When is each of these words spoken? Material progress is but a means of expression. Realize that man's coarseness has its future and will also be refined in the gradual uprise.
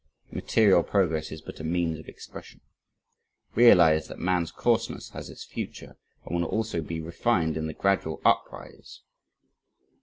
Material 0.31 0.81
progress 0.81 1.31
is 1.31 1.43
but 1.43 1.59
a 1.59 1.63
means 1.63 1.99
of 1.99 2.07
expression. 2.07 2.61
Realize 3.53 4.07
that 4.07 4.17
man's 4.17 4.51
coarseness 4.51 5.11
has 5.11 5.29
its 5.29 5.43
future 5.43 5.95
and 6.25 6.35
will 6.35 6.45
also 6.49 6.81
be 6.81 6.99
refined 6.99 7.55
in 7.55 7.67
the 7.67 7.73
gradual 7.75 8.19
uprise. 8.25 9.01